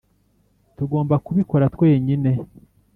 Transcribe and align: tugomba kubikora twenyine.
tugomba 0.77 1.15
kubikora 1.25 1.65
twenyine. 1.73 2.31